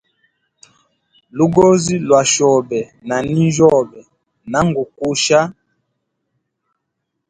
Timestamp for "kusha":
4.97-5.39